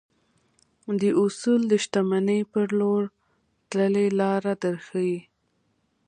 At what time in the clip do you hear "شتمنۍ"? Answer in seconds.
1.83-2.41